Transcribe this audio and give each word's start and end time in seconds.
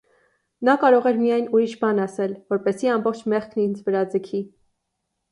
Նա 0.67 0.73
կարող 0.83 1.07
էր 1.09 1.17
միայն 1.17 1.43
ուրիշ 1.57 1.75
բան 1.83 1.99
ասել, 2.05 2.33
որպեսզի 2.53 2.89
ամբողջ 2.93 3.21
մեղքն 3.33 3.61
ինձ 3.65 3.83
վրա 3.91 4.01
ձգի: 4.15 4.41